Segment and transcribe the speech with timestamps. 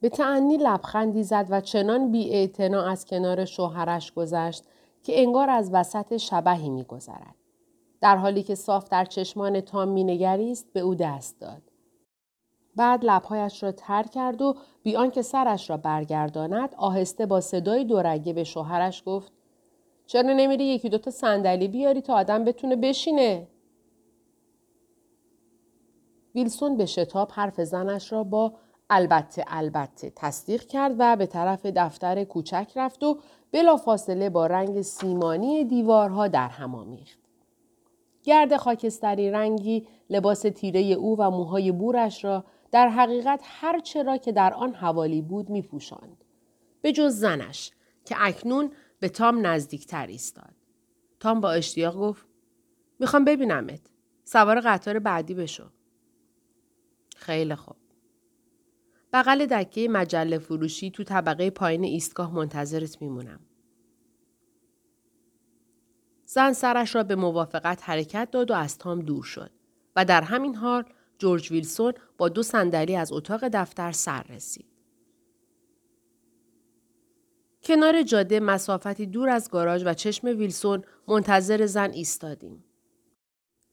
[0.00, 2.50] به تعنی لبخندی زد و چنان بی
[2.86, 4.64] از کنار شوهرش گذشت
[5.02, 7.34] که انگار از وسط شبهی میگذرد.
[8.00, 11.62] در حالی که صاف در چشمان تام مینگریست به او دست داد.
[12.76, 18.32] بعد لبهایش را تر کرد و بیان که سرش را برگرداند آهسته با صدای دورگه
[18.32, 19.32] به شوهرش گفت
[20.06, 23.48] چرا نمیری یکی دوتا صندلی بیاری تا آدم بتونه بشینه؟
[26.34, 28.52] ویلسون به شتاب حرف زنش را با
[28.90, 33.18] البته البته تصدیق کرد و به طرف دفتر کوچک رفت و
[33.52, 37.18] بلافاصله با رنگ سیمانی دیوارها در هم آمیخت.
[38.22, 44.32] گرد خاکستری رنگی لباس تیره او و موهای بورش را در حقیقت هر چرا که
[44.32, 46.24] در آن حوالی بود می پوشند.
[46.82, 47.70] به جز زنش
[48.04, 50.54] که اکنون به تام نزدیکتر ایستاد.
[51.20, 52.26] تام با اشتیاق گفت
[53.00, 53.80] می‌خوام ببینمت.
[54.24, 55.64] سوار قطار بعدی بشو.
[57.16, 57.76] خیلی خوب.
[59.12, 63.40] بغل دکه مجله فروشی تو طبقه پایین ایستگاه منتظرت میمونم.
[66.24, 69.50] زن سرش را به موافقت حرکت داد و از تام دور شد
[69.96, 70.84] و در همین حال
[71.18, 74.66] جورج ویلسون با دو صندلی از اتاق دفتر سر رسید.
[77.62, 82.64] کنار جاده مسافتی دور از گاراژ و چشم ویلسون منتظر زن ایستادیم.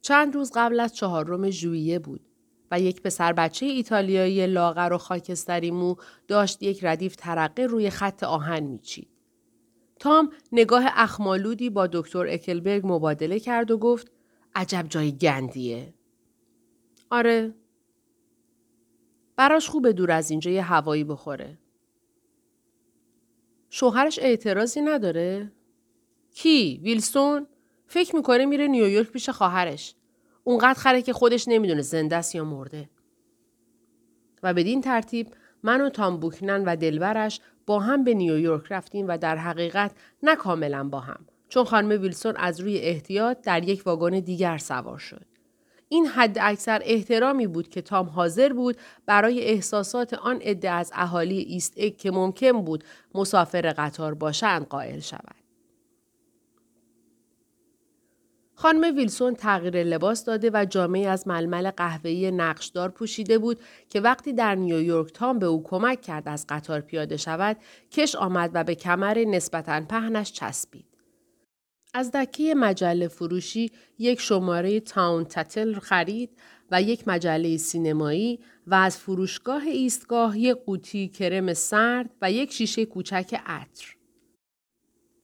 [0.01, 2.34] چند روز قبل از چهارم ژوئیه بود
[2.79, 5.95] یک پسر بچه ایتالیایی لاغر و خاکستری مو
[6.27, 9.07] داشت یک ردیف ترقه روی خط آهن میچید.
[9.99, 14.11] تام نگاه اخمالودی با دکتر اکلبرگ مبادله کرد و گفت
[14.55, 15.93] عجب جای گندیه.
[17.09, 17.53] آره.
[19.35, 21.57] براش خوبه دور از اینجا یه هوایی بخوره.
[23.69, 25.51] شوهرش اعتراضی نداره؟
[26.33, 27.47] کی؟ ویلسون؟
[27.87, 29.95] فکر می‌کنه میره نیویورک پیش خواهرش.
[30.47, 32.89] اونقدر خره که خودش نمی‌دونه زنده است یا مرده.
[34.43, 35.27] و بدین ترتیب
[35.63, 39.91] من و تام بوکنن و دلبرش با هم به نیویورک رفتیم و در حقیقت
[40.23, 44.97] نه کاملا با هم چون خانم ویلسون از روی احتیاط در یک واگن دیگر سوار
[44.97, 45.25] شد.
[45.89, 51.39] این حد اکثر احترامی بود که تام حاضر بود برای احساسات آن عده از اهالی
[51.39, 52.83] ایست اک که ممکن بود
[53.15, 55.44] مسافر قطار باشند قائل شود.
[58.57, 64.33] خانم ویلسون تغییر لباس داده و جامعه از ململ قهوه‌ای نقشدار پوشیده بود که وقتی
[64.33, 67.57] در نیویورک تام به او کمک کرد از قطار پیاده شود
[67.91, 70.85] کش آمد و به کمر نسبتا پهنش چسبید.
[71.93, 76.37] از دکه مجله فروشی یک شماره تاون تتل خرید
[76.71, 82.85] و یک مجله سینمایی و از فروشگاه ایستگاه یک قوطی کرم سرد و یک شیشه
[82.85, 83.95] کوچک عطر.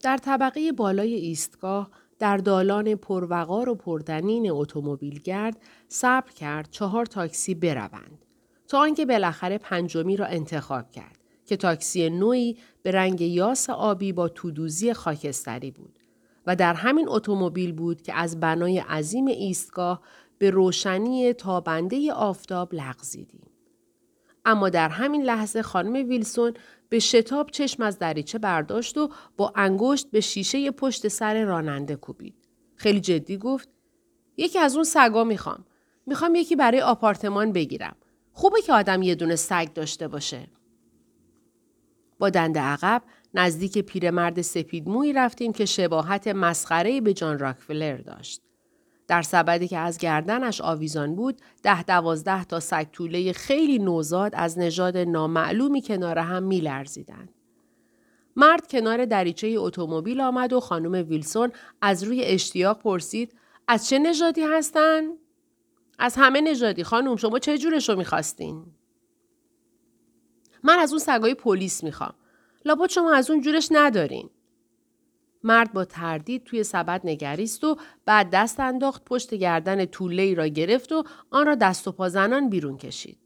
[0.03, 1.91] در طبقه بالای ایستگاه
[2.21, 8.25] در دالان پروقار و پردنین اتومبیلگرد صبر کرد چهار تاکسی بروند
[8.67, 14.27] تا آنکه بالاخره پنجمی را انتخاب کرد که تاکسی نوعی به رنگ یاس آبی با
[14.27, 15.99] تودوزی خاکستری بود
[16.47, 20.01] و در همین اتومبیل بود که از بنای عظیم ایستگاه
[20.37, 23.50] به روشنی تابنده آفتاب لغزیدیم.
[24.45, 26.53] اما در همین لحظه خانم ویلسون
[26.89, 32.35] به شتاب چشم از دریچه برداشت و با انگشت به شیشه پشت سر راننده کوبید.
[32.75, 33.69] خیلی جدی گفت
[34.37, 35.65] یکی از اون سگا می‌خوام.
[36.05, 37.95] می‌خوام یکی برای آپارتمان بگیرم.
[38.33, 40.47] خوبه که آدم یه دونه سگ داشته باشه.
[42.19, 43.03] با دنده عقب
[43.33, 48.41] نزدیک پیرمرد سپید موی رفتیم که شباهت مسخره به جان راکفلر داشت.
[49.11, 54.59] در سبدی که از گردنش آویزان بود ده دوازده تا سگ طوله خیلی نوزاد از
[54.59, 57.29] نژاد نامعلومی کنار هم میلرزیدند.
[58.35, 61.51] مرد کنار دریچه اتومبیل آمد و خانم ویلسون
[61.81, 63.33] از روی اشتیاق پرسید
[63.67, 65.01] از چه نژادی هستن؟
[65.99, 68.65] از همه نژادی خانم شما چه جورش رو می‌خواستین؟
[70.63, 72.13] من از اون سگای پلیس می‌خوام.
[72.65, 74.29] لابد شما از اون جورش ندارین.
[75.43, 80.47] مرد با تردید توی سبد نگریست و بعد دست انداخت پشت گردن طوله ای را
[80.47, 83.17] گرفت و آن را دست و پا زنان بیرون کشید.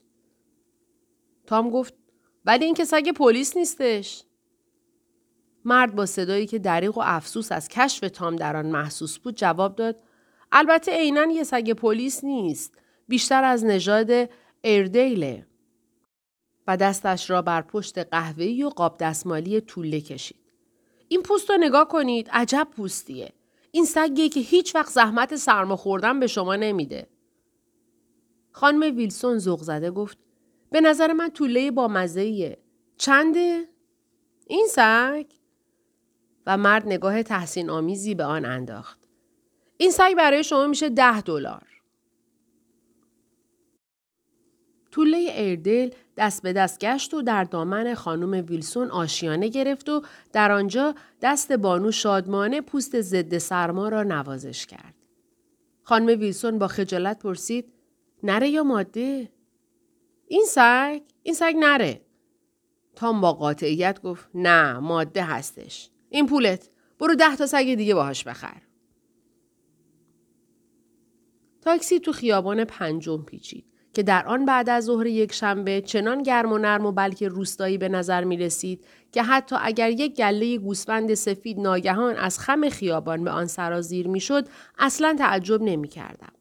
[1.47, 1.93] تام گفت
[2.45, 4.23] ولی این که سگ پلیس نیستش.
[5.65, 9.75] مرد با صدایی که دریغ و افسوس از کشف تام در آن محسوس بود جواب
[9.75, 10.00] داد
[10.51, 12.77] البته عینا یه سگ پلیس نیست
[13.07, 14.29] بیشتر از نژاد
[14.61, 15.47] ایردیله
[16.68, 20.44] و دستش را بر پشت قهوه‌ای و قاب دستمالی طوله کشید
[21.07, 23.34] این پوست رو نگاه کنید عجب پوستیه.
[23.72, 27.07] این سگیه که هیچ وقت زحمت سرما خوردن به شما نمیده.
[28.52, 30.18] خانم ویلسون زغ زده گفت
[30.72, 32.57] به نظر من طوله با مزهیه
[32.98, 33.68] چنده؟
[34.48, 35.25] این سگ؟
[36.48, 39.00] و مرد نگاه تحسین آمیزی به آن انداخت.
[39.78, 41.75] این سگ برای شما میشه ده دلار.
[44.95, 50.01] طوله ایردل دست به دست گشت و در دامن خانم ویلسون آشیانه گرفت و
[50.33, 54.95] در آنجا دست بانو شادمانه پوست ضد سرما را نوازش کرد.
[55.83, 57.74] خانم ویلسون با خجالت پرسید
[58.24, 59.30] نره یا ماده؟
[60.27, 62.01] این سگ؟ این سگ نره.
[62.95, 65.89] تام با قاطعیت گفت نه ماده هستش.
[66.09, 66.69] این پولت.
[67.00, 68.62] برو ده تا سگ دیگه باهاش بخر.
[71.62, 76.51] تاکسی تو خیابان پنجم پیچید که در آن بعد از ظهر یک شنبه چنان گرم
[76.51, 81.13] و نرم و بلکه روستایی به نظر می رسید که حتی اگر یک گله گوسفند
[81.13, 84.47] سفید ناگهان از خم خیابان به آن سرازیر می شد
[84.77, 86.31] اصلا تعجب نمی کردم.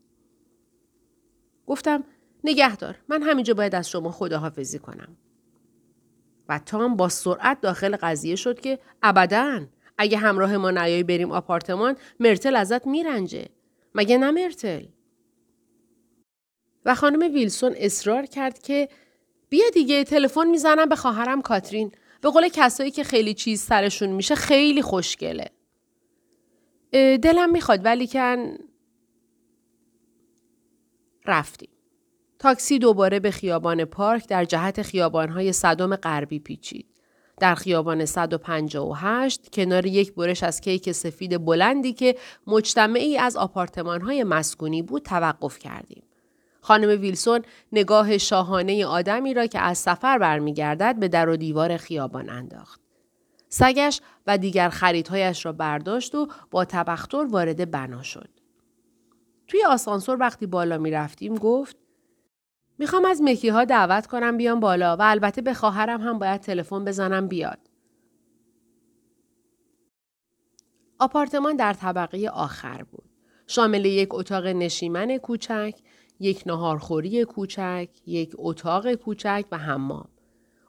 [1.67, 2.05] گفتم
[2.45, 5.17] نگهدار من همینجا باید از شما خداحافظی کنم.
[6.49, 9.61] و تام با سرعت داخل قضیه شد که ابدا
[9.99, 13.49] اگه همراه ما نیایی بریم آپارتمان مرتل ازت میرنجه.
[13.95, 14.85] مگه نه مرتل؟
[16.85, 18.89] و خانم ویلسون اصرار کرد که
[19.49, 21.93] بیا دیگه تلفن می‌زنم به خواهرم کاترین.
[22.21, 25.51] به قول کسایی که خیلی چیز سرشون میشه خیلی خوشگله.
[26.93, 28.57] دلم می‌خواد ولی کن
[31.27, 31.69] رفتیم.
[32.39, 36.87] تاکسی دوباره به خیابان پارک در جهت خیابانهای صدم غربی پیچید.
[37.41, 42.17] در خیابان 158 کنار یک برش از کیک سفید بلندی که
[42.47, 46.03] مجتمعی از آپارتمانهای مسکونی بود توقف کردیم.
[46.65, 52.31] خانم ویلسون نگاه شاهانه آدمی را که از سفر برمیگردد به در و دیوار خیابان
[52.31, 52.81] انداخت.
[53.49, 58.29] سگش و دیگر خریدهایش را برداشت و با تبختر وارد بنا شد.
[59.49, 61.77] توی آسانسور وقتی بالا می رفتیم گفت
[62.79, 66.85] می‌خوام از مکی ها دعوت کنم بیام بالا و البته به خواهرم هم باید تلفن
[66.85, 67.59] بزنم بیاد.
[70.99, 73.11] آپارتمان در طبقه آخر بود.
[73.47, 75.75] شامل یک اتاق نشیمن کوچک،
[76.21, 80.09] یک نهارخوری کوچک، یک اتاق کوچک و حمام.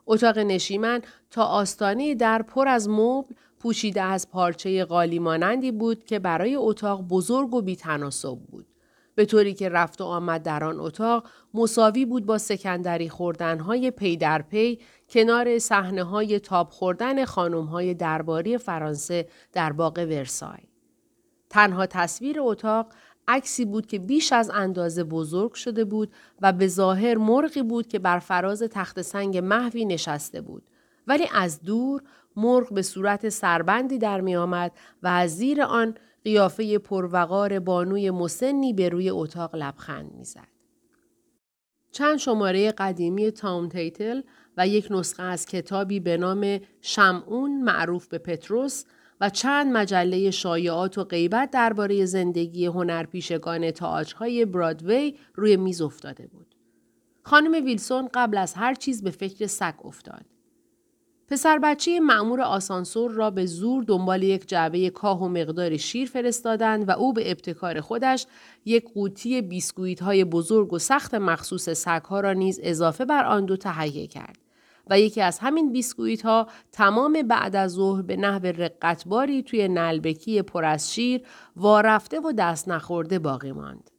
[0.06, 6.18] اتاق نشیمن تا آستانه در پر از مبل پوشیده از پارچه قالی مانندی بود که
[6.18, 8.66] برای اتاق بزرگ و بیتناسب بود.
[9.14, 14.16] به طوری که رفت و آمد در آن اتاق مساوی بود با سکندری خوردنهای پی
[14.16, 14.78] در پی
[15.08, 20.58] کنار صحنه های تاب خوردن خانم های درباری فرانسه در باغ ورسای.
[21.50, 22.86] تنها تصویر اتاق
[23.28, 26.12] عکسی بود که بیش از اندازه بزرگ شده بود
[26.42, 30.62] و به ظاهر مرغی بود که بر فراز تخت سنگ محوی نشسته بود.
[31.06, 32.02] ولی از دور
[32.36, 35.94] مرغ به صورت سربندی در می آمد و از زیر آن
[36.24, 40.48] قیافه پروقار بانوی مسنی به روی اتاق لبخند می‌زد.
[41.92, 44.22] چند شماره قدیمی تاون تیتل
[44.56, 48.84] و یک نسخه از کتابی به نام شمعون معروف به پتروس
[49.20, 56.54] و چند مجله شایعات و غیبت درباره زندگی هنرپیشگان تاجهای برادوی روی میز افتاده بود.
[57.22, 60.24] خانم ویلسون قبل از هر چیز به فکر سگ افتاد.
[61.28, 66.88] پسر بچه معمور آسانسور را به زور دنبال یک جعبه کاه و مقدار شیر فرستادند
[66.88, 68.26] و او به ابتکار خودش
[68.64, 73.56] یک قوطی بیسکویت های بزرگ و سخت مخصوص سگها را نیز اضافه بر آن دو
[73.56, 74.45] تهیه کرد.
[74.90, 80.42] و یکی از همین بیسکویت ها تمام بعد از ظهر به نحو رقتباری توی نلبکی
[80.42, 81.22] پر از شیر
[81.56, 83.90] وارفته و دست نخورده باقی ماند.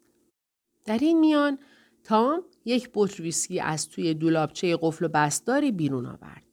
[0.86, 1.60] در این میان
[2.04, 6.44] تام یک بطر ویسکی از توی دولابچه قفل و بستاری بیرون آورد.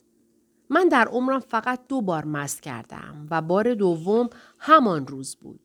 [0.71, 5.61] من در عمرم فقط دو بار مست کردم و بار دوم همان روز بود.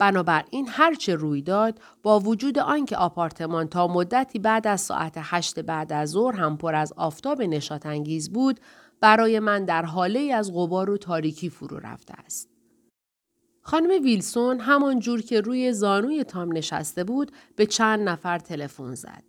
[0.00, 5.92] بنابراین هرچه روی داد با وجود آنکه آپارتمان تا مدتی بعد از ساعت هشت بعد
[5.92, 8.60] از ظهر هم پر از آفتاب نشات انگیز بود
[9.00, 12.48] برای من در حاله از غبار و تاریکی فرو رفته است.
[13.62, 19.22] خانم ویلسون همان جور که روی زانوی تام نشسته بود به چند نفر تلفن زد.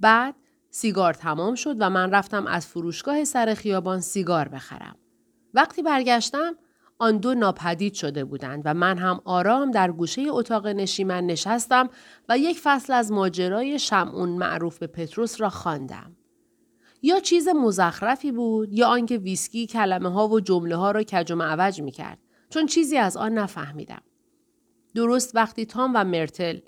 [0.00, 0.34] بعد
[0.70, 4.96] سیگار تمام شد و من رفتم از فروشگاه سر خیابان سیگار بخرم.
[5.54, 6.54] وقتی برگشتم
[6.98, 11.90] آن دو ناپدید شده بودند و من هم آرام در گوشه اتاق نشیمن نشستم
[12.28, 16.16] و یک فصل از ماجرای شمعون معروف به پتروس را خواندم.
[17.02, 21.36] یا چیز مزخرفی بود یا آنکه ویسکی کلمه ها و جمله ها را کج و
[21.36, 24.02] معوج می کرد چون چیزی از آن نفهمیدم.
[24.94, 26.58] درست وقتی تام و مرتل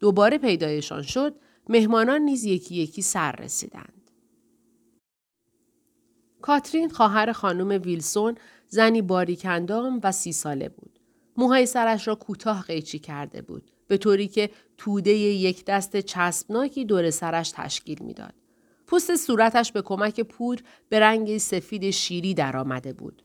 [0.00, 1.34] دوباره پیدایشان شد
[1.68, 4.10] مهمانان نیز یکی یکی سر رسیدند.
[6.40, 8.34] کاترین خواهر خانم ویلسون
[8.70, 11.00] زنی باریکندام و سی ساله بود.
[11.36, 17.10] موهای سرش را کوتاه قیچی کرده بود به طوری که توده یک دست چسبناکی دور
[17.10, 18.34] سرش تشکیل می‌داد.
[18.86, 20.58] پوست صورتش به کمک پور
[20.88, 23.22] به رنگ سفید شیری درآمده بود.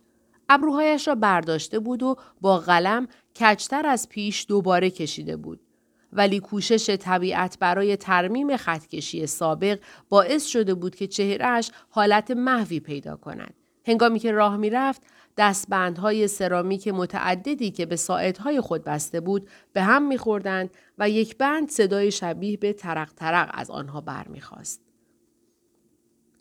[0.49, 3.07] ابروهایش را برداشته بود و با قلم
[3.39, 5.59] کجتر از پیش دوباره کشیده بود
[6.13, 13.15] ولی کوشش طبیعت برای ترمیم خطکشی سابق باعث شده بود که چهرهش حالت محوی پیدا
[13.15, 13.53] کند.
[13.87, 15.01] هنگامی که راه می‌رفت
[15.37, 21.69] دستبندهای سرامیک متعددی که به ساعدهای خود بسته بود به هم میخوردند و یک بند
[21.69, 24.81] صدای شبیه به ترق ترق از آنها برمیخواست.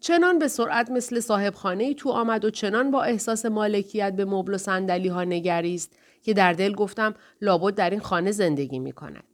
[0.01, 4.55] چنان به سرعت مثل صاحب خانه تو آمد و چنان با احساس مالکیت به مبل
[4.55, 9.25] و سندلی ها نگریست که در دل گفتم لابد در این خانه زندگی می کند.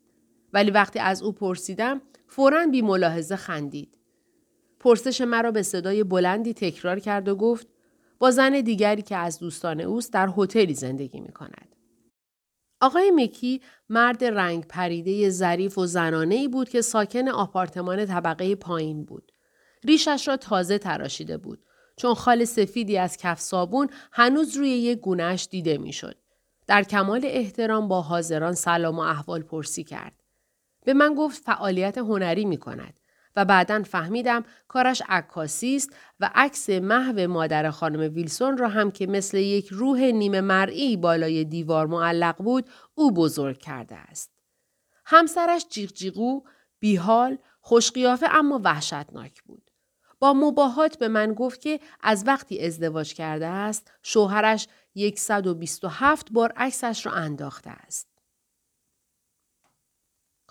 [0.53, 3.99] ولی وقتی از او پرسیدم فورا بی ملاحظه خندید.
[4.81, 7.67] پرسش مرا به صدای بلندی تکرار کرد و گفت
[8.21, 11.77] با زن دیگری که از دوستان اوست در هتلی زندگی می کند.
[12.81, 19.05] آقای مکی مرد رنگ پریده ظریف و زنانه ای بود که ساکن آپارتمان طبقه پایین
[19.05, 19.33] بود.
[19.85, 21.65] ریشش را تازه تراشیده بود
[21.97, 26.17] چون خال سفیدی از کف صابون هنوز روی یک گونهش دیده می‌شد.
[26.67, 30.23] در کمال احترام با حاضران سلام و احوال پرسی کرد.
[30.85, 33.00] به من گفت فعالیت هنری می کند
[33.37, 39.07] و بعدا فهمیدم کارش عکاسی است و عکس محو مادر خانم ویلسون را هم که
[39.07, 44.31] مثل یک روح نیمه مرئی بالای دیوار معلق بود او بزرگ کرده است.
[45.05, 46.43] همسرش جیغ
[46.79, 49.71] بیحال، خوشقیافه اما وحشتناک بود.
[50.19, 54.69] با مباهات به من گفت که از وقتی ازدواج کرده است شوهرش
[55.17, 58.10] 127 بار عکسش را انداخته است.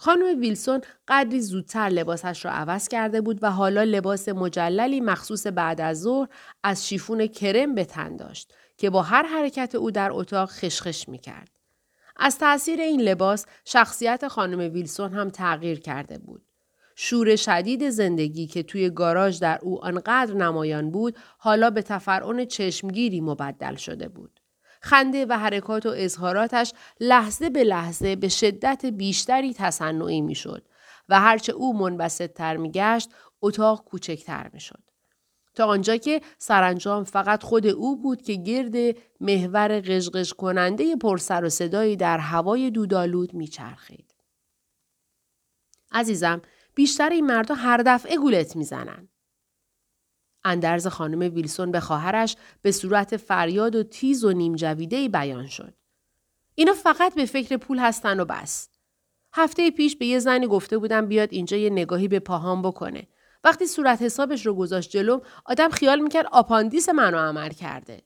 [0.01, 5.81] خانم ویلسون قدری زودتر لباسش را عوض کرده بود و حالا لباس مجللی مخصوص بعد
[5.81, 6.27] از ظهر
[6.63, 11.17] از شیفون کرم به تن داشت که با هر حرکت او در اتاق خشخش می
[11.17, 11.49] کرد.
[12.17, 16.41] از تأثیر این لباس شخصیت خانم ویلسون هم تغییر کرده بود.
[16.95, 23.21] شور شدید زندگی که توی گاراژ در او آنقدر نمایان بود حالا به تفرعن چشمگیری
[23.21, 24.38] مبدل شده بود.
[24.81, 30.67] خنده و حرکات و اظهاراتش لحظه به لحظه به شدت بیشتری تصنعی می‌شد
[31.09, 33.09] و هرچه او منبسط تر می گشت
[33.41, 34.83] اتاق کوچکتر می شد.
[35.55, 41.49] تا آنجا که سرانجام فقط خود او بود که گرد محور قشقش کننده پرسر و
[41.49, 44.15] صدایی در هوای دودالود میچرخید.
[45.91, 46.41] عزیزم
[46.75, 49.09] بیشتر این مردها هر دفعه گولت می‌زنن.
[50.49, 55.73] اندرز خانم ویلسون به خواهرش به صورت فریاد و تیز و نیم جویده بیان شد.
[56.55, 58.69] اینا فقط به فکر پول هستن و بس.
[59.33, 63.07] هفته پیش به یه زنی گفته بودم بیاد اینجا یه نگاهی به پاهام بکنه.
[63.43, 68.01] وقتی صورت حسابش رو گذاشت جلوم آدم خیال می‌کرد آپاندیس منو عمل کرده.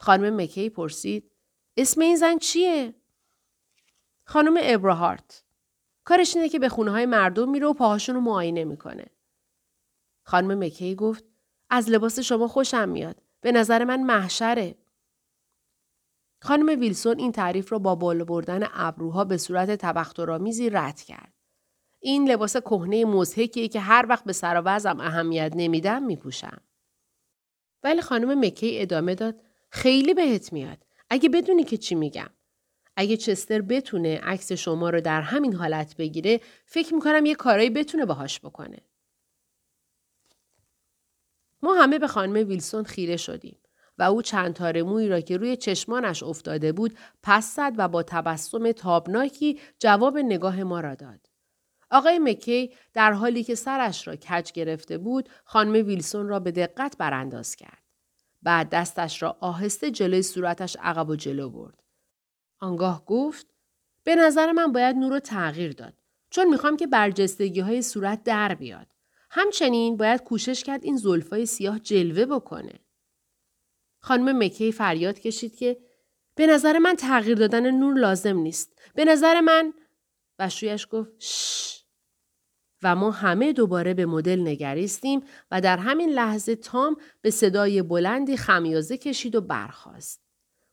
[0.00, 1.30] خانم مکی پرسید
[1.76, 2.94] اسم این زن چیه؟
[4.24, 5.44] خانم ابراهارت.
[6.04, 9.06] کارش اینه که به خونه های مردم میره و پاهاشون رو معاینه می‌کنه.
[10.24, 11.24] خانم مکی گفت
[11.70, 13.22] از لباس شما خوشم میاد.
[13.40, 14.74] به نظر من محشره.
[16.40, 21.32] خانم ویلسون این تعریف را با بالا بردن ابروها به صورت تبخترآمیزی رد کرد.
[22.00, 24.68] این لباس کهنه مزهکیه که هر وقت به سر
[25.00, 26.60] اهمیت نمیدم میپوشم.
[27.82, 29.40] ولی خانم مکی ادامه داد
[29.70, 30.78] خیلی بهت میاد.
[31.10, 32.30] اگه بدونی که چی میگم.
[32.96, 38.04] اگه چستر بتونه عکس شما رو در همین حالت بگیره فکر می‌کنم یه کارایی بتونه
[38.04, 38.78] باهاش بکنه.
[41.64, 43.58] ما همه به خانم ویلسون خیره شدیم
[43.98, 48.02] و او چند تار موی را که روی چشمانش افتاده بود پس زد و با
[48.02, 51.20] تبسم تابناکی جواب نگاه ما را داد.
[51.90, 56.96] آقای مکی در حالی که سرش را کج گرفته بود خانم ویلسون را به دقت
[56.98, 57.82] برانداز کرد.
[58.42, 61.82] بعد دستش را آهسته جلوی صورتش عقب و جلو برد.
[62.60, 63.46] آنگاه گفت
[64.04, 65.94] به نظر من باید نور رو تغییر داد
[66.30, 68.93] چون می‌خوام که برجستگی های صورت در بیاد.
[69.36, 72.72] همچنین باید کوشش کرد این زلفای سیاه جلوه بکنه.
[74.00, 75.80] خانم مکی فریاد کشید که
[76.34, 78.78] به نظر من تغییر دادن نور لازم نیست.
[78.94, 79.74] به نظر من
[80.38, 81.84] و شویش گفت شش.
[82.82, 88.36] و ما همه دوباره به مدل نگریستیم و در همین لحظه تام به صدای بلندی
[88.36, 90.20] خمیازه کشید و برخاست.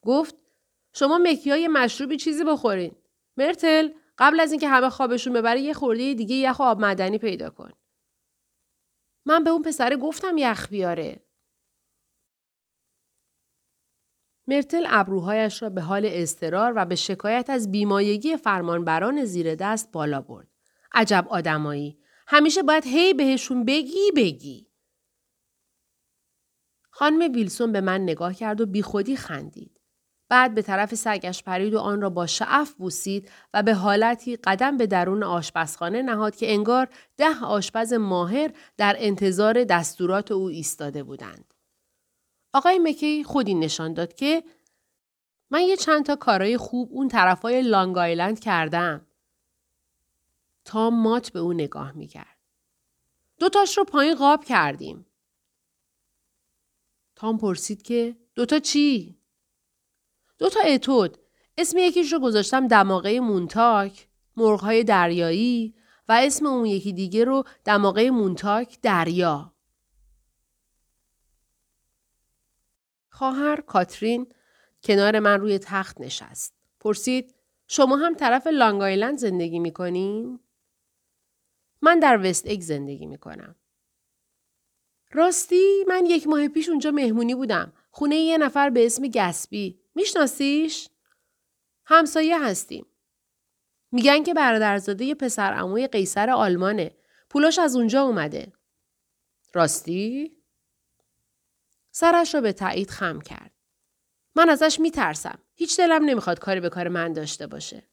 [0.01, 0.36] گفت
[0.94, 2.96] شما مکیای مشروبی چیزی بخورین.
[3.38, 7.50] مرتل قبل از اینکه همه خوابشون ببره یه خورده دیگه یخ و آب مدنی پیدا
[7.50, 7.72] کن.
[9.25, 11.25] من به اون پسره گفتم یخ بیاره.
[14.48, 20.22] مرتل ابروهایش را به حال استرار و به شکایت از بیمایگی فرمانبران زیر دست بالا
[20.22, 20.48] برد.
[20.92, 22.00] عجب آدمایی.
[22.28, 24.72] همیشه باید هی بهشون بگی بگی.
[26.90, 29.80] خانم ویلسون به من نگاه کرد و بیخودی خندید.
[30.31, 34.77] بعد به طرف سگش پرید و آن را با شعف بوسید و به حالتی قدم
[34.77, 41.53] به درون آشپزخانه نهاد که انگار ده آشپز ماهر در انتظار دستورات او ایستاده بودند.
[42.53, 44.43] آقای مکی خودی نشان داد که
[45.50, 49.07] من یه چند تا کارای خوب اون طرفای لانگ آیلند کردم.
[50.65, 52.38] تام مات به او نگاه می‌کرد.
[53.39, 55.05] دوتاش رو پایین قاب کردیم.
[57.15, 59.21] تام پرسید که دوتا چی؟
[60.41, 61.17] دوتا اتود.
[61.57, 64.07] اسم یکیش رو گذاشتم دماغه مونتاک،
[64.38, 65.75] مرغهای دریایی
[66.10, 69.53] و اسم اون یکی دیگه رو دماغه مونتاک دریا.
[73.10, 74.33] خواهر کاترین
[74.83, 76.53] کنار من روی تخت نشست.
[76.79, 77.36] پرسید
[77.67, 80.39] شما هم طرف لانگ آیلند زندگی می‌کنین؟
[81.81, 83.55] من در وست اگ زندگی می‌کنم.
[85.12, 87.74] راستی من یک ماه پیش اونجا مهمونی بودم.
[87.91, 89.81] خونه یه نفر به اسم گسبی.
[89.95, 90.89] میشناسیش؟
[91.86, 92.86] همسایه هستیم.
[93.91, 96.98] میگن که برادرزاده یه پسر عموی قیصر آلمانه.
[97.29, 98.53] پولاش از اونجا اومده.
[99.53, 100.38] راستی؟
[101.91, 103.51] سرش را به تایید خم کرد.
[104.36, 105.39] من ازش میترسم.
[105.55, 107.90] هیچ دلم نمی‌خواد کاری به کار من داشته باشه.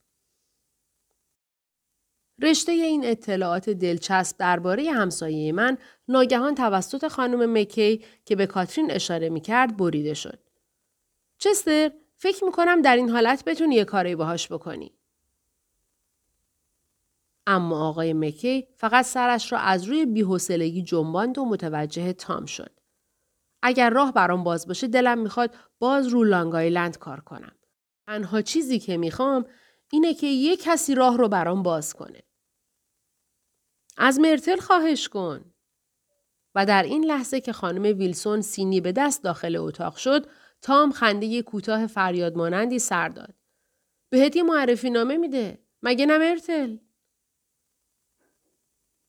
[2.43, 5.79] رشته این اطلاعات دلچسب درباره همسایه من
[6.09, 10.39] ناگهان توسط خانم مکی که به کاترین اشاره می‌کرد بریده شد.
[11.39, 14.93] چستر فکر می‌کنم در این حالت بتونی یه کاری باهاش بکنی.
[17.47, 22.71] اما آقای مکی فقط سرش را از روی بیحسلگی جنباند و متوجه تام شد.
[23.63, 27.53] اگر راه برام باز باشه دلم می‌خواد باز رو لانگ آیلند کار کنم.
[28.07, 29.45] تنها چیزی که می‌خوام
[29.93, 32.23] اینه که یه کسی راه رو برام باز کنه.
[33.99, 35.55] از مرتل خواهش کن.
[36.55, 40.27] و در این لحظه که خانم ویلسون سینی به دست داخل اتاق شد،
[40.63, 43.35] تام خنده کوتاه فریاد مانندی سر داد.
[44.11, 45.59] بهت یه معرفی نامه میده.
[45.83, 46.77] مگه نه مرتل؟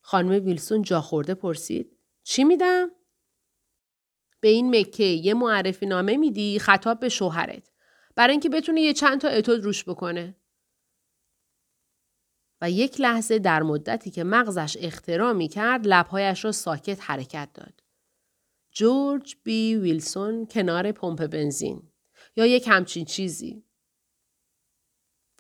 [0.01, 1.97] خانم ویلسون جا خورده پرسید.
[2.23, 2.91] چی میدم؟
[4.41, 7.71] به این مکه یه معرفی نامه میدی خطاب به شوهرت.
[8.15, 10.35] برای اینکه بتونه یه چند تا اتود روش بکنه.
[12.61, 17.83] و یک لحظه در مدتی که مغزش اختراع می کرد لبهایش را ساکت حرکت داد.
[18.71, 21.91] جورج بی ویلسون کنار پمپ بنزین
[22.35, 23.63] یا یک همچین چیزی.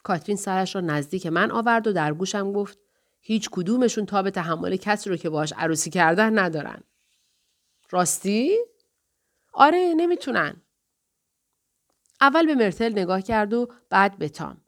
[0.03, 2.79] کاترین سرش را نزدیک من آورد و در گوشم گفت
[3.21, 6.83] هیچ کدومشون تا به تحمل کسی رو که باش عروسی کردن ندارن.
[7.89, 8.57] راستی؟
[9.53, 10.61] آره نمی‌تونن.
[12.21, 14.61] اول به مرتل نگاه کرد و بعد به تام.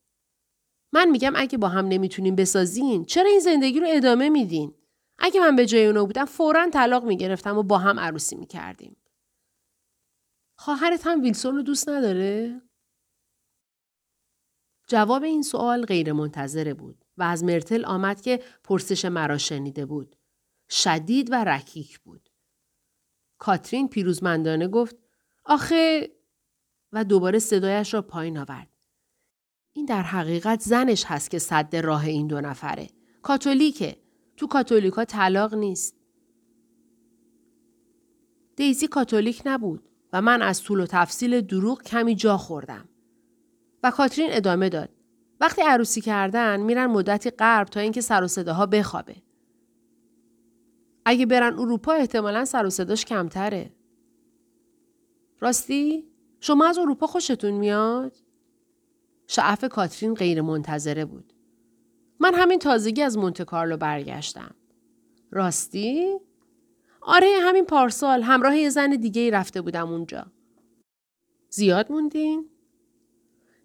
[0.93, 4.75] من میگم اگه با هم نمی‌تونیم بسازین چرا این زندگی رو ادامه میدین؟
[5.19, 8.97] اگه من به جای اونو بودم فورا طلاق می‌گرفتم و با هم عروسی می‌کردیم.
[10.57, 12.61] خواهرت هم ویلسون رو دوست نداره؟
[14.87, 20.15] جواب این سوال غیر منتظره بود و از مرتل آمد که پرسش مرا شنیده بود.
[20.69, 22.29] شدید و رکیک بود.
[23.37, 24.95] کاترین پیروزمندانه گفت
[25.45, 26.11] آخه
[26.91, 28.70] و دوباره صدایش را پایین آورد.
[29.73, 32.87] این در حقیقت زنش هست که صد راه این دو نفره.
[33.21, 33.97] کاتولیکه.
[34.37, 35.95] تو کاتولیکا طلاق نیست.
[38.55, 42.89] دیزی کاتولیک نبود و من از طول و تفصیل دروغ کمی جا خوردم.
[43.83, 44.89] و کاترین ادامه داد.
[45.39, 49.15] وقتی عروسی کردن میرن مدتی غرب تا اینکه سر و صداها بخوابه.
[51.05, 53.71] اگه برن اروپا احتمالا سر و صداش کمتره.
[55.39, 58.17] راستی؟ شما از اروپا خوشتون میاد؟
[59.33, 61.33] شعف کاترین غیر منتظره بود.
[62.19, 64.55] من همین تازگی از مونتکارلو برگشتم.
[65.31, 66.17] راستی؟
[67.01, 70.25] آره همین پارسال همراه یه زن دیگه ای رفته بودم اونجا.
[71.49, 72.49] زیاد موندین؟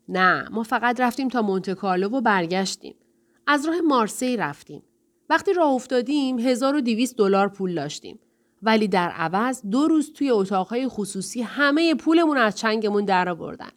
[0.08, 2.96] نه ما فقط رفتیم تا مونتکارلو و برگشتیم.
[3.46, 4.82] از راه مارسی رفتیم.
[5.30, 8.18] وقتی راه افتادیم 1200 دلار پول داشتیم.
[8.62, 13.70] ولی در عوض دو روز توی اتاقهای خصوصی همه پولمون از چنگمون در آوردن.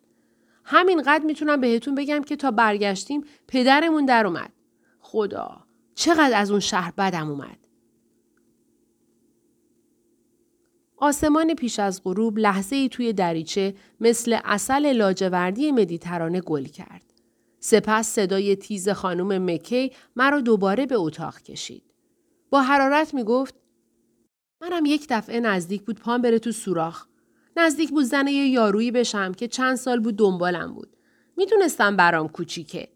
[0.72, 4.54] همینقدر می‌تونم بهتون بگم که تا برگشتیم پدرمون در اومد.
[5.00, 5.64] خدا
[5.96, 7.58] چقدر از اون شهر بدم اومد.
[10.98, 17.14] آسمان پیش از غروب لحظه ای توی دریچه مثل اصل لاجوردی مدیترانه گل کرد.
[17.60, 21.84] سپس صدای تیز خانم مکی مرا دوباره به اتاق کشید.
[22.50, 23.56] با حرارت می گفت
[24.62, 27.09] منم یک دفعه نزدیک بود پام بره تو سوراخ.
[27.60, 30.98] نزدیک بود زن یه یارویی بشم که چند سال بود دنبالم بود.
[31.38, 32.88] می‌دونستم برام کوچیکه.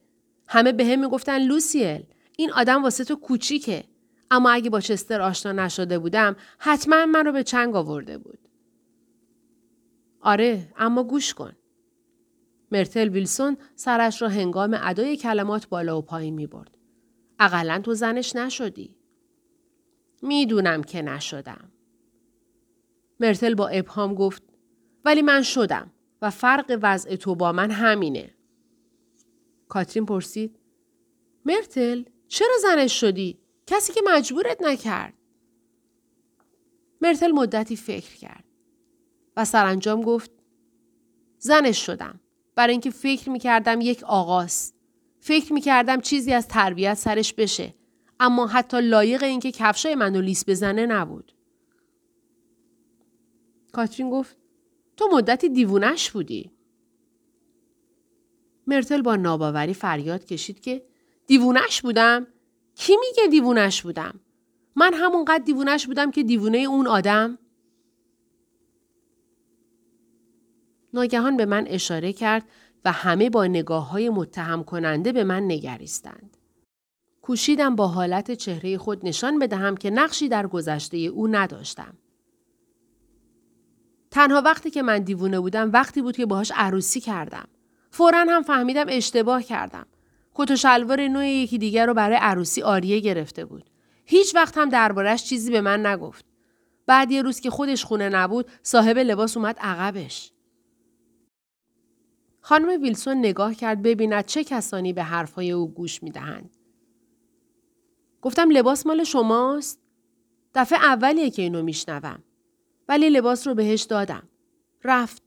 [0.47, 2.03] همه به هم می‌گفتن لوسیل
[2.37, 3.83] این آدم واسه تو کوچیکه.
[4.31, 8.39] اما اگه با چستر آشنا نشده بودم حتما من رو به چنگ آورده بود.
[10.21, 11.53] آره اما گوش کن.
[12.71, 16.77] مرتل ویلسون سرش را هنگام ادای کلمات بالا و پایین می برد.
[17.39, 18.95] اقلا تو زنش نشدی.
[20.21, 21.71] می‌دونم که نشدم.
[23.19, 24.43] مرتل با ابهام گفت
[25.05, 28.33] ولی من شدم و فرق وضع تو با من همینه.
[29.69, 30.59] کاترین پرسید
[31.45, 35.13] مرتل چرا زنش شدی؟ کسی که مجبورت نکرد.
[37.01, 38.43] مرتل مدتی فکر کرد
[39.37, 40.31] و سرانجام گفت
[41.37, 42.19] زنش شدم
[42.55, 44.73] برای اینکه فکر می‌کردم یک آغاز
[45.19, 47.73] فکر می‌کردم چیزی از تربیت سرش بشه
[48.19, 51.33] اما حتی لایق اینکه کفشای منو لیس بزنه نبود
[53.71, 54.37] کاترین گفت
[54.97, 56.51] تو مدتی دیوونش بودی
[58.67, 60.85] مرتل با ناباوری فریاد کشید که
[61.27, 62.27] دیوونش بودم
[62.75, 64.19] کی میگه دیوونش بودم
[64.75, 67.37] من همونقدر دیوونش بودم که دیوونه اون آدم
[70.93, 72.45] ناگهان به من اشاره کرد
[72.85, 76.37] و همه با نگاه های متهم کننده به من نگریستند.
[77.21, 81.97] کوشیدم با حالت چهره خود نشان بدهم که نقشی در گذشته او نداشتم.
[84.13, 87.47] تنها وقتی که من دیوونه بودم وقتی بود که باهاش عروسی کردم.
[87.91, 89.85] فورا هم فهمیدم اشتباه کردم.
[90.33, 93.69] کت و شلوار نوع یکی دیگر رو برای عروسی آریه گرفته بود.
[94.05, 96.25] هیچ وقت هم دربارش چیزی به من نگفت.
[96.85, 100.31] بعد یه روز که خودش خونه نبود صاحب لباس اومد عقبش.
[102.41, 106.57] خانم ویلسون نگاه کرد ببیند چه کسانی به حرفهای او گوش می‌دهند.
[108.21, 109.79] گفتم لباس مال شماست؟
[110.55, 112.23] دفعه اولیه که اینو میشنوم.
[112.87, 114.29] ولی لباس رو بهش دادم.
[114.83, 115.23] رفت.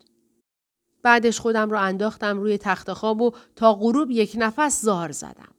[1.03, 5.55] بعدش خودم رو انداختم روی تخت خواب و تا غروب یک نفس زار زدم.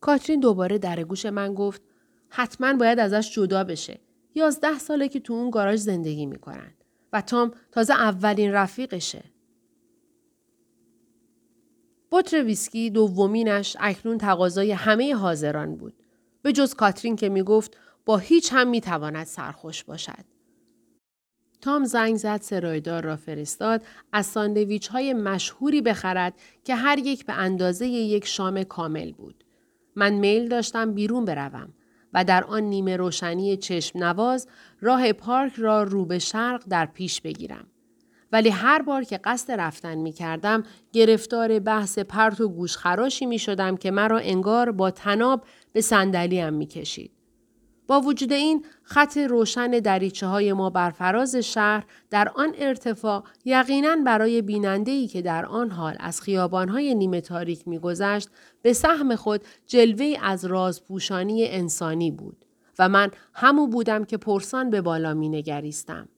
[0.00, 1.82] کاترین دوباره در گوش من گفت
[2.28, 4.00] حتما باید ازش جدا بشه.
[4.34, 6.74] یازده ساله که تو اون گاراژ زندگی می‌کنن
[7.12, 9.24] و تام تازه اولین رفیقشه.
[12.12, 15.94] بطر ویسکی دومینش اکنون تقاضای همه حاضران بود.
[16.42, 20.24] به جز کاترین که می‌گفت با هیچ هم می‌تواند سرخوش باشد.
[21.60, 26.34] تام زنگ زد سرایدار را فرستاد از ساندویچ های مشهوری بخرد
[26.64, 29.44] که هر یک به اندازه یک شام کامل بود.
[29.96, 31.74] من میل داشتم بیرون بروم
[32.14, 34.48] و در آن نیمه روشنی چشم نواز
[34.80, 37.66] راه پارک را رو به شرق در پیش بگیرم.
[38.32, 40.62] ولی هر بار که قصد رفتن می کردم
[40.92, 46.66] گرفتار بحث پرت و گوشخراشی می شدم که مرا انگار با تناب به صندلیم می
[46.66, 47.21] کشید.
[47.92, 53.96] با وجود این خط روشن دریچه های ما بر فراز شهر در آن ارتفاع یقینا
[54.06, 58.28] برای بیننده ای که در آن حال از خیابان های نیمه تاریک میگذشت
[58.62, 62.44] به سهم خود جلوه از رازپوشانی انسانی بود
[62.78, 66.08] و من همو بودم که پرسان به بالا می نگریستم.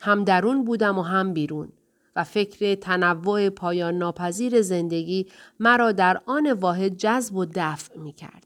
[0.00, 1.68] هم درون بودم و هم بیرون
[2.16, 5.26] و فکر تنوع پایان ناپذیر زندگی
[5.60, 8.45] مرا در آن واحد جذب و دفع می کرد.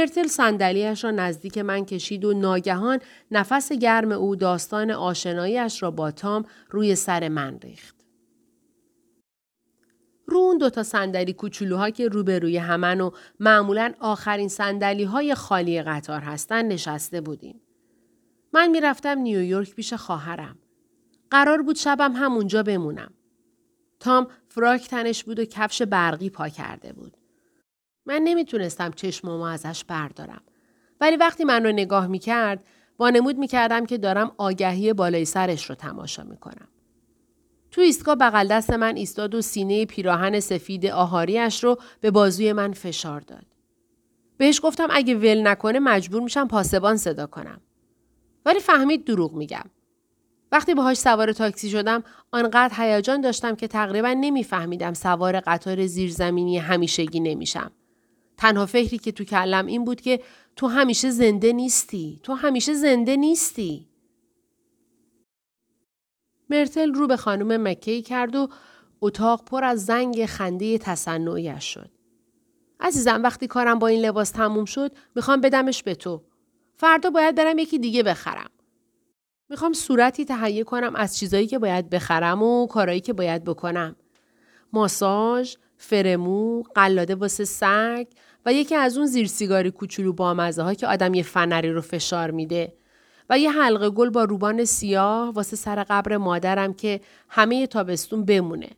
[0.00, 2.98] مرتل صندلیاش را نزدیک من کشید و ناگهان
[3.30, 7.96] نفس گرم او داستان آشناییش را با تام روی سر من ریخت.
[10.26, 13.10] رو اون دوتا صندلی کوچولوها که روبروی همن و
[13.40, 17.60] معمولا آخرین صندلی های خالی قطار هستن نشسته بودیم.
[18.52, 20.58] من می‌رفتم نیویورک پیش خواهرم.
[21.30, 23.12] قرار بود شبم همونجا بمونم.
[24.00, 27.16] تام فراک تنش بود و کفش برقی پا کرده بود.
[28.06, 30.42] من نمی‌تونستم چشمامو ازش بردارم.
[31.00, 32.64] ولی وقتی من رو نگاه می‌کرد
[32.98, 36.68] وانمود می‌کردم که دارم آگهی بالای سرش رو تماشا می‌کنم.
[37.70, 42.72] تو ایستگاه بغل دست من ایستاد و سینه پیراهن سفید آهاریش رو به بازوی من
[42.72, 43.46] فشار داد.
[44.36, 47.60] بهش گفتم اگه ول نکنه مجبور میشم پاسبان صدا کنم.
[48.46, 49.64] ولی فهمید دروغ میگم.
[50.52, 57.20] وقتی باهاش سوار تاکسی شدم آنقدر هیجان داشتم که تقریبا نمیفهمیدم سوار قطار زیرزمینی همیشگی
[57.20, 57.70] نمیشم.
[58.40, 60.20] تنها فکری که تو کلم این بود که
[60.56, 62.20] تو همیشه زنده نیستی.
[62.22, 63.88] تو همیشه زنده نیستی.
[66.50, 68.48] مرتل رو به خانم مکی کرد و
[69.00, 71.90] اتاق پر از زنگ خنده تصنعیش شد.
[72.80, 76.22] عزیزم وقتی کارم با این لباس تموم شد می‌خوام بدمش به تو.
[76.76, 78.50] فردا باید برم یکی دیگه بخرم.
[79.48, 83.96] می‌خوام صورتی تهیه کنم از چیزایی که باید بخرم و کارایی که باید بکنم.
[84.72, 88.06] ماساژ، فرمو، قلاده واسه سگ
[88.46, 92.30] و یکی از اون زیر سیگاری کوچولو با مزه که آدم یه فنری رو فشار
[92.30, 92.72] میده
[93.30, 98.70] و یه حلقه گل با روبان سیاه واسه سر قبر مادرم که همه تابستون بمونه.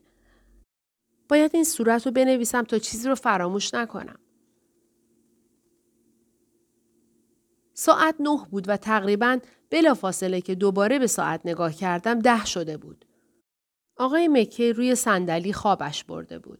[1.28, 4.18] باید این صورت رو بنویسم تا چیزی رو فراموش نکنم.
[7.74, 9.38] ساعت نه بود و تقریبا
[9.70, 13.04] بلا فاصله که دوباره به ساعت نگاه کردم ده شده بود.
[13.96, 16.58] آقای مکه روی صندلی خوابش برده بود.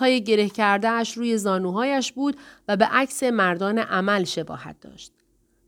[0.00, 2.36] های گره کرده اش روی زانوهایش بود
[2.68, 5.12] و به عکس مردان عمل شباهت داشت.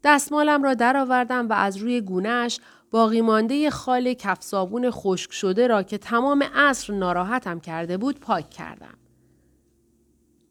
[0.04, 2.60] دستمالم را درآوردم و از روی گونهش
[2.90, 8.50] باقی مانده خال کف صابون خشک شده را که تمام عصر ناراحتم کرده بود پاک
[8.50, 8.98] کردم.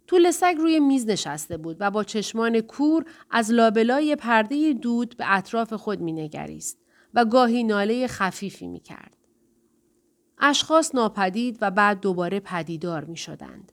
[0.07, 5.25] طول سگ روی میز نشسته بود و با چشمان کور از لابلای پرده دود به
[5.27, 6.77] اطراف خود مینگریست
[7.13, 9.20] و گاهی ناله خفیفی می کرد.
[10.41, 13.71] اشخاص ناپدید و بعد دوباره پدیدار می شدند.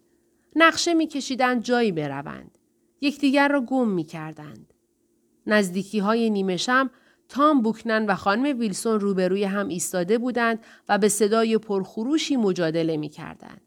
[0.57, 2.59] نقشه می کشیدند جایی بروند.
[3.01, 4.75] یکدیگر را گم می کردند.
[5.47, 6.57] نزدیکی های نیمه
[7.29, 13.09] تام بوکنن و خانم ویلسون روبروی هم ایستاده بودند و به صدای پرخروشی مجادله می
[13.09, 13.61] کردند.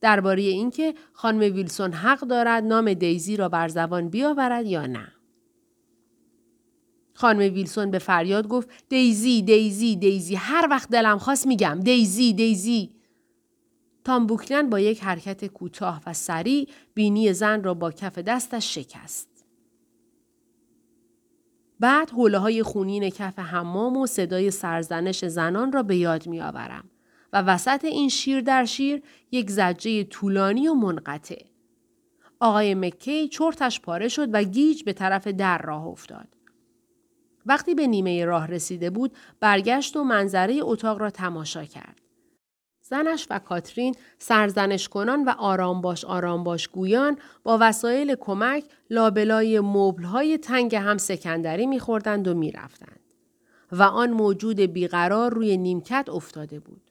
[0.00, 5.12] درباره اینکه خانم ویلسون حق دارد نام دیزی را بر زبان بیاورد یا نه.
[7.16, 12.90] خانم ویلسون به فریاد گفت دیزی دیزی دیزی هر وقت دلم خواست میگم دیزی دیزی
[14.04, 19.28] تام بوکنن با یک حرکت کوتاه و سریع بینی زن را با کف دستش شکست.
[21.80, 26.84] بعد حوله های خونین کف حمام و صدای سرزنش زنان را به یاد می آورم
[27.32, 29.02] و وسط این شیر در شیر
[29.32, 31.44] یک زجه طولانی و منقطع.
[32.40, 36.35] آقای مکی چرتش پاره شد و گیج به طرف در راه افتاد.
[37.46, 42.00] وقتی به نیمه راه رسیده بود برگشت و منظره اتاق را تماشا کرد.
[42.82, 49.56] زنش و کاترین سرزنش کنان و آرام باش آرام باش گویان با وسایل کمک لابلای
[50.04, 53.00] های تنگ هم سکندری میخوردند و می‌رفتند.
[53.72, 56.90] و آن موجود بیقرار روی نیمکت افتاده بود.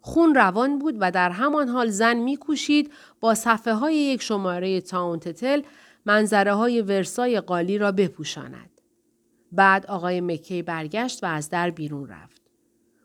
[0.00, 5.62] خون روان بود و در همان حال زن میکوشید با صفحه های یک شماره تاونتتل
[6.06, 8.71] منظره های ورسای قالی را بپوشاند.
[9.52, 12.42] بعد آقای مکی برگشت و از در بیرون رفت.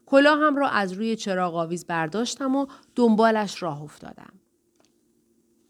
[0.06, 4.34] کلاهم را از روی چراغ آویز برداشتم و دنبالش راه افتادم.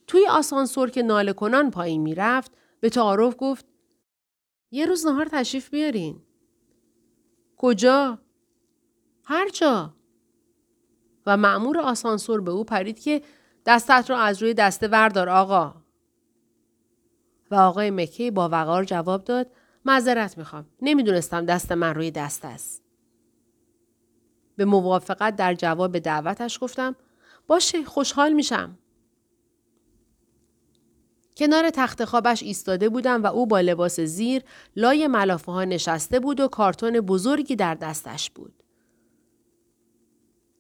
[0.07, 3.65] توی آسانسور که ناله کنان پایین می‌رفت به تعارف گفت
[4.71, 6.21] یه روز نهار تشریف بیارین.
[7.57, 8.19] کجا؟
[9.25, 9.93] هر جا.
[11.25, 13.21] و معمور آسانسور به او پرید که
[13.65, 15.75] دستت را از روی دسته وردار آقا.
[17.51, 19.51] و آقای مکی با وقار جواب داد
[19.87, 20.65] معذرت می‌خوام.
[20.81, 22.83] نمی‌دونستم دست من روی دست است.
[24.55, 26.95] به موافقت در جواب دعوتش گفتم
[27.47, 28.77] باشه خوشحال میشم.
[31.37, 34.43] کنار تخت خوابش ایستاده بودم و او با لباس زیر
[34.75, 38.63] لای ملافه ها نشسته بود و کارتون بزرگی در دستش بود.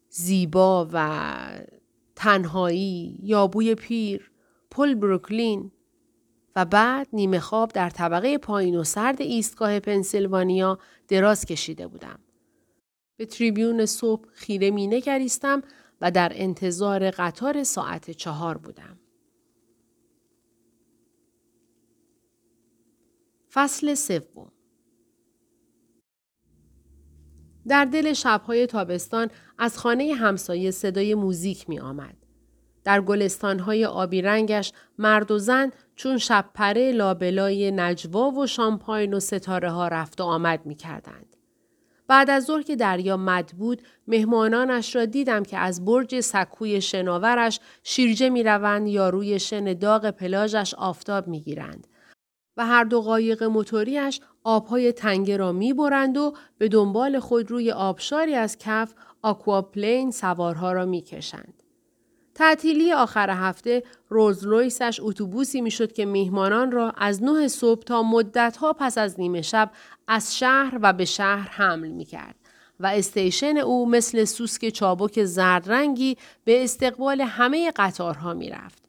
[0.09, 1.29] زیبا و
[2.15, 4.31] تنهایی، یابوی پیر،
[4.71, 5.71] پل بروکلین
[6.57, 12.19] و بعد نیمه خواب در طبقه پایین و سرد ایستگاه پنسیلوانیا دراز کشیده بودم.
[13.17, 15.61] به تریبیون صبح خیره می نگریستم
[16.01, 18.99] و در انتظار قطار ساعت چهار بودم.
[23.51, 24.51] فصل سوم
[27.67, 32.26] در دل شبهای تابستان از خانه همسایه صدای موزیک می آمد.
[32.87, 39.71] در گلستانهای آبی رنگش مرد و زن چون شبپره لابلای نجوا و شامپاین و ستاره
[39.71, 41.35] ها رفت و آمد می کردند.
[42.07, 47.59] بعد از ظهر که دریا مد بود مهمانانش را دیدم که از برج سکوی شناورش
[47.83, 51.87] شیرجه می روند یا روی شن داغ پلاژش آفتاب می گیرند.
[52.57, 57.71] و هر دو قایق موتوریش آبهای تنگه را می برند و به دنبال خود روی
[57.71, 61.56] آبشاری از کف آکواپلین سوارها را می کشند.
[62.37, 68.73] تعطیلی آخر هفته روز رویسش اتوبوسی می‌شد که میهمانان را از نه صبح تا مدتها
[68.73, 69.71] پس از نیمه شب
[70.07, 72.35] از شهر و به شهر حمل می کرد
[72.79, 78.83] و استیشن او مثل سوسک چابک زرد رنگی به استقبال همه قطارها می رفت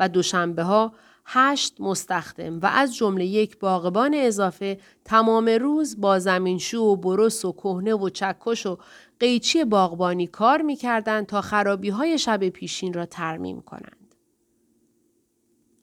[0.00, 0.92] و دوشنبه ها
[1.26, 7.52] هشت مستخدم و از جمله یک باغبان اضافه تمام روز با زمینشو و برس و
[7.52, 8.78] کهنه و چکش و
[9.20, 14.14] قیچی باغبانی کار می‌کردند تا خرابی های شب پیشین را ترمیم کنند.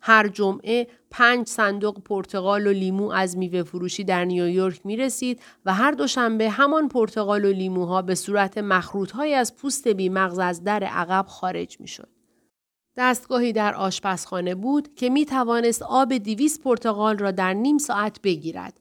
[0.01, 5.73] هر جمعه پنج صندوق پرتقال و لیمو از میوه فروشی در نیویورک می رسید و
[5.73, 10.83] هر دوشنبه همان پرتقال و لیموها به صورت مخروط های از پوست بیمغز از در
[10.83, 12.09] عقب خارج می شد.
[12.97, 18.79] دستگاهی در آشپزخانه بود که می توانست آب دیویس پرتغال را در نیم ساعت بگیرد.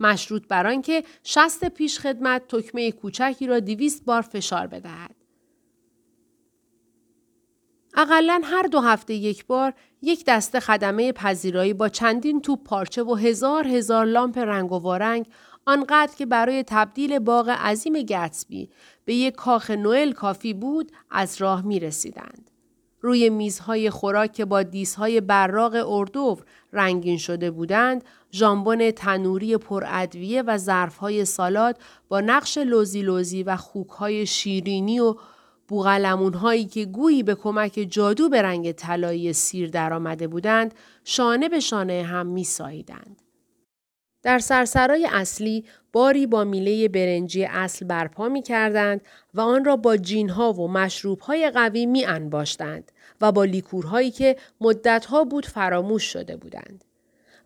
[0.00, 5.16] مشروط بر آنکه شست پیش خدمت تکمه کوچکی را دیویست بار فشار بدهد.
[7.96, 13.14] اقلا هر دو هفته یک بار یک دسته خدمه پذیرایی با چندین توپ پارچه و
[13.14, 15.26] هزار هزار لامپ رنگ و وارنگ
[15.66, 18.70] آنقدر که برای تبدیل باغ عظیم گتسبی
[19.04, 22.50] به یک کاخ نوئل کافی بود از راه می رسیدند.
[23.00, 30.58] روی میزهای خوراک که با دیسهای براق اردوور رنگین شده بودند، ژامبون تنوری پرادویه و
[30.58, 31.78] ظرفهای سالاد
[32.08, 35.14] با نقش لوزی لوزی و خوکهای شیرینی و
[35.68, 41.60] بوغلمون هایی که گویی به کمک جادو به رنگ طلایی سیر درآمده بودند شانه به
[41.60, 43.25] شانه هم می ساییدند.
[44.26, 49.00] در سرسرای اصلی باری با میله برنجی اصل برپا می کردند
[49.34, 55.24] و آن را با جینها و مشروبهای قوی می انباشتند و با لیکورهایی که مدتها
[55.24, 56.84] بود فراموش شده بودند.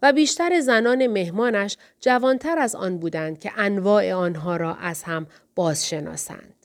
[0.02, 6.59] و بیشتر زنان مهمانش جوانتر از آن بودند که انواع آنها را از هم بازشناسند.